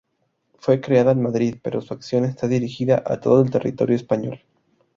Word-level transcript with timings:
Fue 0.57 0.81
creada 0.81 1.11
en 1.11 1.21
Madrid, 1.21 1.57
pero 1.61 1.79
su 1.79 1.93
acción 1.93 2.25
está 2.25 2.47
dirigida 2.47 3.03
a 3.05 3.19
todo 3.19 3.43
el 3.43 3.51
territorio 3.51 3.95
español. 3.95 4.41